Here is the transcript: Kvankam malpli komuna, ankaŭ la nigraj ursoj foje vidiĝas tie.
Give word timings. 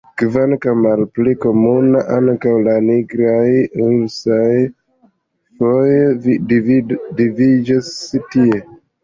Kvankam 0.19 0.77
malpli 0.83 1.33
komuna, 1.43 1.99
ankaŭ 2.15 2.53
la 2.67 2.73
nigraj 2.85 3.59
ursoj 3.89 4.55
foje 5.61 6.01
vidiĝas 7.21 7.93
tie. 8.35 8.61